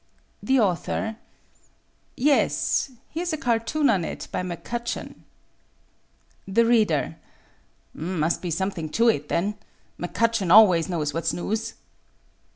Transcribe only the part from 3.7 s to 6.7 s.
on it by Mc Cutcheon. The